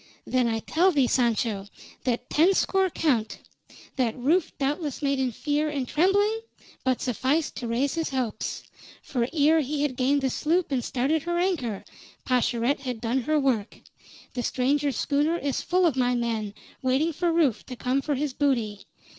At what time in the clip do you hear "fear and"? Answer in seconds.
5.31-5.87